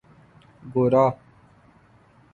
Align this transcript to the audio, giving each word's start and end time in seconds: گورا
گورا 0.73 1.05